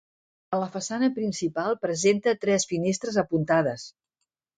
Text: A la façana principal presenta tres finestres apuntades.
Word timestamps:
A 0.55 0.59
la 0.61 0.69
façana 0.75 1.09
principal 1.17 1.77
presenta 1.83 2.33
tres 2.45 2.65
finestres 2.71 3.21
apuntades. 3.25 3.85